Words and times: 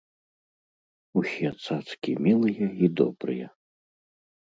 Усе 1.21 1.49
цацкі 1.67 2.11
мілыя 2.25 2.67
і 2.83 2.93
добрыя. 3.03 3.47